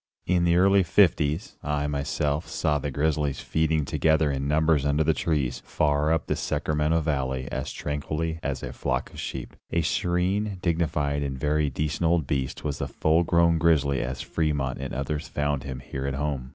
[0.25, 5.13] In the early '50s, I, myself, saw the grizzlies feeding together in numbers under the
[5.13, 9.55] trees, far up the Sacramento Valley, as tranquilly as a flock of sheep.
[9.69, 14.79] A serene, dignified and very decent old beast was the full grown grizzly as Fremont
[14.79, 16.49] and others found him here at home.